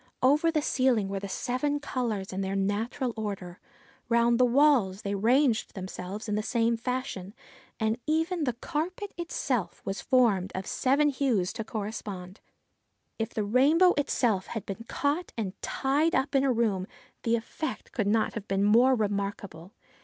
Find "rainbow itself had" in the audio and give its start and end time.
13.43-14.65